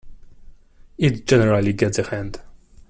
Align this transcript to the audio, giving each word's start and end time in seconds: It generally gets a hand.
It 0.97 1.27
generally 1.27 1.73
gets 1.73 1.99
a 1.99 2.03
hand. 2.09 2.41